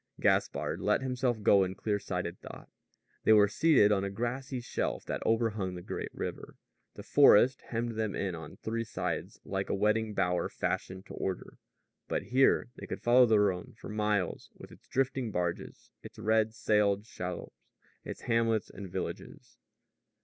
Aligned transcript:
Gaspard 0.19 0.79
let 0.81 1.03
himself 1.03 1.43
go 1.43 1.63
in 1.63 1.75
clear 1.75 1.99
sighted 1.99 2.41
thought. 2.41 2.67
They 3.23 3.33
were 3.33 3.47
seated 3.47 3.91
on 3.91 4.03
a 4.03 4.09
grassy 4.09 4.59
shelf 4.59 5.05
that 5.05 5.21
overhung 5.27 5.75
the 5.75 5.83
great 5.83 6.09
river. 6.11 6.55
The 6.95 7.03
forest 7.03 7.61
hemmed 7.67 7.91
them 7.91 8.15
in 8.15 8.33
on 8.33 8.55
three 8.57 8.83
sides 8.83 9.39
like 9.45 9.69
a 9.69 9.75
wedding 9.75 10.15
bower 10.15 10.49
fashioned 10.49 11.05
to 11.05 11.13
order; 11.13 11.59
but 12.07 12.23
here 12.23 12.69
they 12.77 12.87
could 12.87 13.03
follow 13.03 13.27
the 13.27 13.39
Rhone 13.39 13.75
for 13.77 13.89
miles 13.89 14.49
with 14.57 14.71
its 14.71 14.87
drifting 14.87 15.29
barges, 15.29 15.91
its 16.01 16.17
red 16.17 16.55
sailed 16.55 17.05
shallops, 17.05 17.67
its 18.03 18.21
hamlets, 18.21 18.71
and 18.71 18.89
villages. 18.91 19.59